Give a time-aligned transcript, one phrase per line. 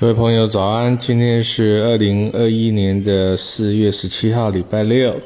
[0.00, 0.96] 各位朋友，早安！
[0.96, 5.20] 今天是二零二一年的四月十七号，礼拜六。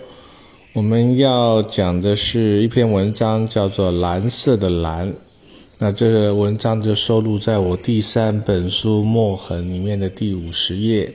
[0.73, 5.09] 我们要讲的是一篇文章，叫做《蓝色的蓝》。
[5.79, 11.15] 那这个文章就收录在我第三本书《墨痕》里面的第五十页。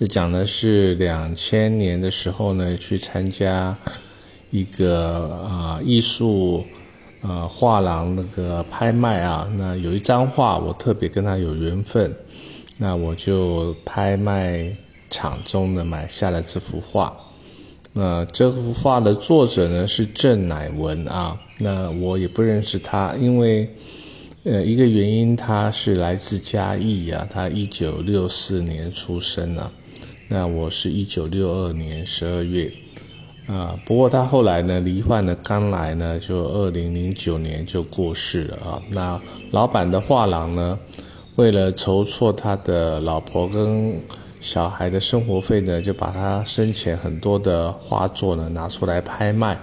[0.00, 3.76] 这讲的是两千年的时候呢，去参加
[4.50, 6.64] 一个啊艺术。
[7.28, 12.10] 呃，画廊那个拍卖啊，那有一张画，我特别跟他有缘分，
[12.78, 14.74] 那我就拍卖
[15.10, 17.14] 场中呢买下了这幅画。
[17.92, 23.68] 那这幅画的作者呢是郑乃文啊，那我也不认识他，因为
[24.44, 29.70] 呃一个原因，他是来自嘉义啊，他一九六四年出生啊，
[30.28, 32.72] 那我是一九六二年十二月。
[33.48, 38.82] 啊，不过他后来呢，罹患了肝癌呢，就二零零九年就过世了啊。
[38.90, 39.18] 那
[39.50, 40.78] 老板的画廊呢，
[41.36, 43.98] 为了筹措他的老婆跟
[44.38, 49.58] 小孩的生活费呢，就把他生前很多的画作呢拿出来拍卖。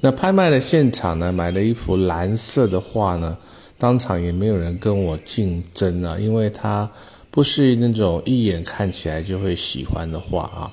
[0.00, 3.38] 那拍卖的现场呢，买了一幅蓝色的画呢，
[3.78, 6.90] 当场也没有人跟我竞争啊，因为他
[7.30, 10.70] 不是那种一眼看起来就会喜欢的画啊。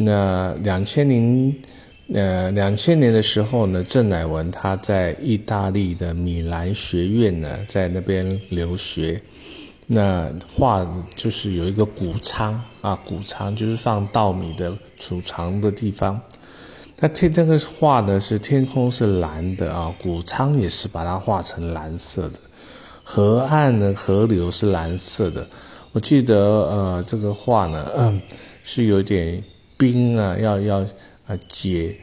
[0.00, 1.52] 那两千零，
[2.14, 9.20] 呃，两千年的时候呢，郑乃文他在意大利的米兰学院呢，在那边留学。
[9.88, 16.20] 那画就是有一个谷仓啊，谷仓就是放稻米的储藏的地方。
[17.00, 22.34] 那天这个画呢是天空是蓝的啊，谷仓也是把它画成蓝色的，
[23.02, 25.44] 河岸呢河流是蓝色的。
[25.90, 28.22] 我记得呃，这个画呢，嗯，
[28.62, 29.42] 是有点。
[29.78, 30.78] 冰啊，要要
[31.26, 31.94] 啊解，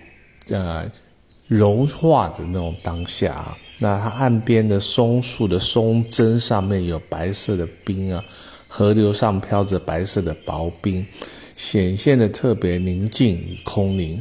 [0.50, 0.90] 呃
[1.48, 8.24] 融化的那种当下啊，那它岸边的松树的松针上面有白色的冰啊，
[8.68, 11.06] 河流上飘着白色的薄冰，
[11.56, 14.20] 显现的特别宁静与空灵。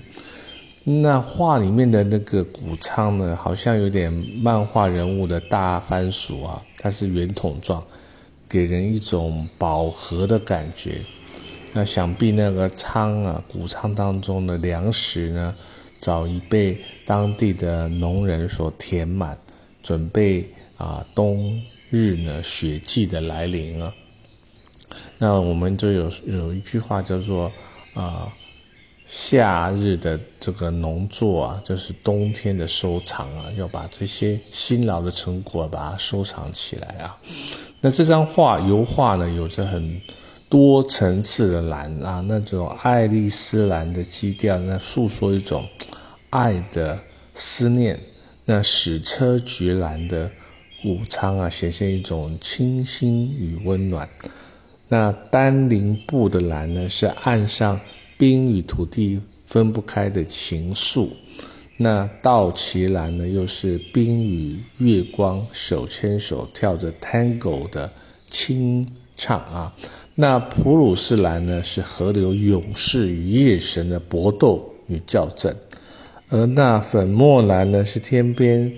[0.82, 4.12] 那画里面的那个谷仓呢，好像有点
[4.42, 7.82] 漫画人物的大番薯啊，它是圆筒状，
[8.46, 11.00] 给人一种饱和的感觉。
[11.76, 15.52] 那想必那个仓啊，谷仓当中的粮食呢，
[15.98, 19.36] 早已被当地的农人所填满，
[19.82, 23.92] 准备啊冬日呢雪季的来临了。
[25.18, 27.50] 那我们就有有一句话叫做
[27.94, 28.32] 啊，
[29.04, 37.18] 夏日的这个农作啊，就是冬天的收藏啊，要把这些辛劳的成果把它收藏起来啊。
[37.80, 40.00] 那这张画油画呢，有着很。
[40.54, 45.66] 多层次的蓝啊，那种爱丽丝蓝的基调，那诉说一种
[46.30, 46.96] 爱的
[47.34, 47.96] 思念；
[48.44, 50.30] 那矢车菊蓝的
[50.84, 54.06] 武昌啊，显现一种清新与温暖；
[54.88, 57.80] 那丹林布的蓝呢，是岸上
[58.16, 61.08] 冰与土地分不开的情愫；
[61.76, 67.90] 那稻旗蓝呢，又是冰与月光手牵手跳着 tango 的
[68.30, 69.74] 清唱啊。
[70.16, 75.52] 那普鲁士蓝呢，是河流勇士与夜神的搏斗与校正；
[76.28, 78.72] 而那粉墨蓝呢，是天边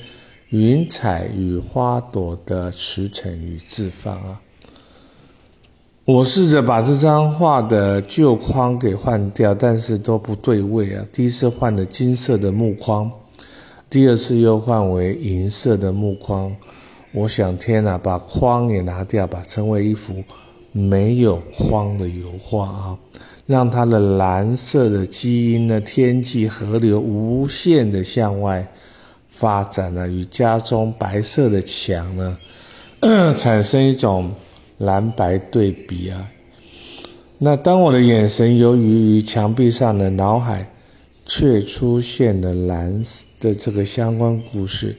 [0.49, 4.41] 云彩与花朵的驰骋与自放啊。
[6.07, 11.05] 我试着把这张画的旧框给换掉，但是都不对位啊。
[11.13, 13.11] 第一次换的金色的木框，
[13.91, 16.57] 第二次又换为银色的木框。
[17.13, 20.25] 我想，天哪，把框也拿掉吧，成为一幅。
[20.77, 22.99] 没有框的油画啊，
[23.47, 28.71] 让它的蓝色的基因呢，天际河流无限的向外
[29.31, 32.37] 发展了，与家中白色的墙呢，
[33.39, 34.31] 产生一种
[34.77, 36.31] 蓝白对比啊。
[37.39, 40.71] 那当我的眼神游移于墙壁上的脑海，
[41.25, 43.03] 却出现了蓝
[43.41, 44.95] 的这个相关故事。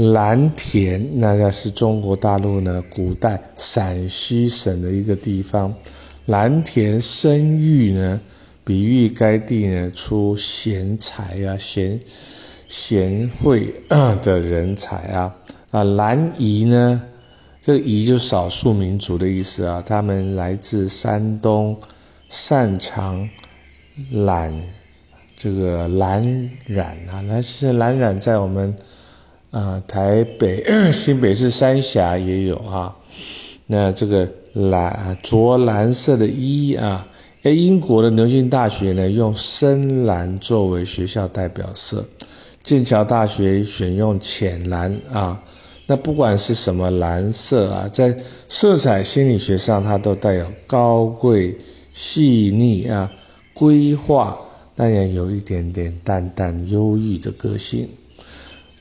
[0.00, 5.74] 蓝田，那个是中国大陆呢古代陕西省的一个地方。
[6.24, 8.18] 蓝田生育呢，
[8.64, 12.00] 比喻该地呢出贤才啊，贤
[12.66, 13.74] 贤惠
[14.22, 15.36] 的人才啊。
[15.70, 17.02] 啊，蓝夷呢，
[17.60, 21.76] 这个夷就少数民族的意思啊，他们来自山东，
[22.30, 23.28] 擅长
[24.10, 24.50] 染
[25.36, 28.74] 这个蓝染啊，那是蓝染在我们。
[29.50, 32.96] 啊，台北 新北市三峡也有啊。
[33.66, 37.06] 那这个蓝着蓝色的衣啊，
[37.42, 42.04] 哎，英国的牛津大学呢用深蓝作为学校代表色，
[42.62, 45.40] 剑桥大学选用浅蓝啊。
[45.86, 48.16] 那不管是什么蓝色啊，在
[48.48, 51.56] 色彩心理学上，它都带有高贵、
[51.92, 53.10] 细腻啊、
[53.52, 54.38] 规划，
[54.76, 57.88] 但也有一点点淡淡忧郁的个性。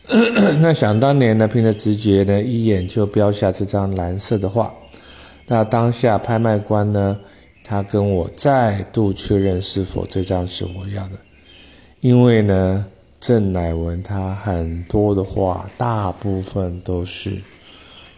[0.60, 4.74] 那想当年呢，凭着直觉呢，一眼就标下这张蓝色的画。
[5.48, 7.18] 那当下拍卖官呢，
[7.64, 11.16] 他跟我再度确认是否这张是我要的，
[12.02, 12.86] 因为呢。
[13.22, 17.38] 郑乃文他很多的画，大部分都是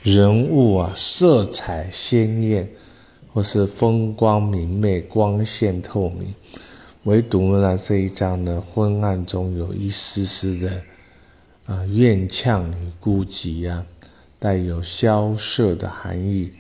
[0.04, 2.70] 人物啊，色彩鲜艳，
[3.34, 6.32] 或是风光明媚、光线透明。
[7.06, 10.70] 唯独呢这一张呢，昏暗中有一丝丝的
[11.72, 13.86] 啊怨呛与孤寂啊，
[14.38, 16.52] 带有萧瑟的含义。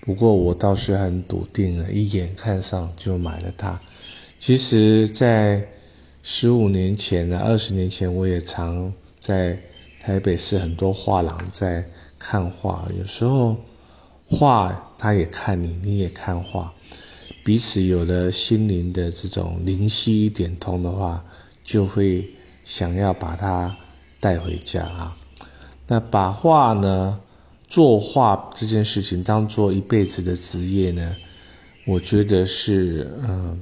[0.00, 3.80] 不过我倒是很笃定了，一眼看上就买了它。
[4.38, 5.66] 其实，在
[6.22, 9.58] 十五年前呢，二十年前，我也常在
[10.02, 11.84] 台北市很多画廊在
[12.18, 12.86] 看画。
[12.98, 13.56] 有时候
[14.28, 16.72] 画他也看你，你也看画，
[17.42, 21.24] 彼此有了心灵的这种灵犀一点通的话，
[21.62, 22.28] 就会
[22.64, 23.74] 想要把它
[24.24, 25.16] 带回家啊。
[25.86, 27.20] 那把画呢，
[27.68, 31.14] 作画这件事情当做一辈子的职业呢，
[31.86, 33.60] 我觉得是嗯。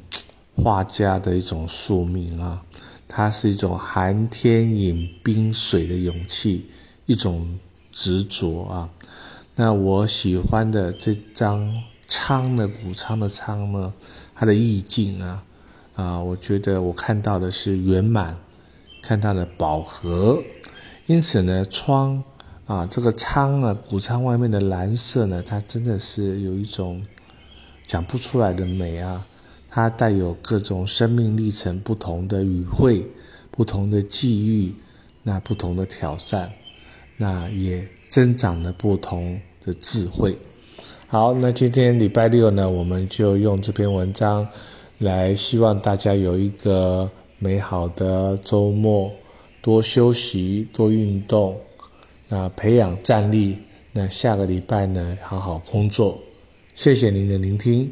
[0.54, 2.62] 画家的一种宿命啊，
[3.08, 6.66] 它是一种寒天饮冰水的勇气，
[7.06, 7.58] 一种
[7.90, 8.86] 执着啊。
[9.56, 13.90] 那我喜欢的这张苍的谷仓的仓呢，
[14.34, 15.42] 它的意境啊，
[15.96, 18.36] 啊，我觉得我看到的是圆满，
[19.02, 20.43] 看它的饱和。
[21.06, 22.22] 因此呢，窗
[22.66, 27.04] 啊，这个仓啊，谷仓外面的蓝色呢，它真的是有一种
[27.87, 29.26] 讲不出来的美啊。
[29.75, 33.06] 它带有各种生命历程不同的语汇，
[33.50, 34.75] 不同的际遇，
[35.22, 36.52] 那不同的挑战，
[37.16, 40.37] 那也增长了不同的智慧。
[41.06, 44.46] 好，那今天礼拜六呢，我们就用这篇文章
[44.98, 47.10] 来，希望大家有一个
[47.42, 49.10] 美好的周末，
[49.60, 51.60] 多休息，多运动，
[52.28, 53.58] 那培养战力。
[53.90, 56.16] 那下个礼拜呢，好好工作。
[56.72, 57.90] 谢谢您的聆听。